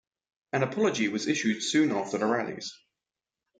An 0.53 0.63
apology 0.63 1.09
was 1.09 1.27
issued 1.27 1.61
soon 1.61 1.91
after 1.91 2.17
the 2.17 2.25
rallies. 2.25 2.73